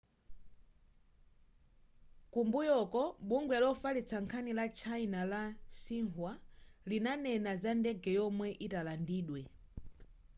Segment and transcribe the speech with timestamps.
[2.31, 5.43] kumbuyoku bungwe lofalitsa nkhani ku china la
[5.79, 6.33] xinhua
[6.89, 9.41] linanena za ndege yomwe italandidwe